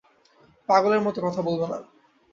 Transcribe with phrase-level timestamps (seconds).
[0.69, 1.77] পাগলের মতো কথা বলবে না।